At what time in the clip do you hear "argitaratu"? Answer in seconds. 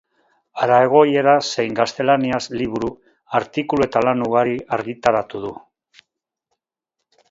4.81-5.47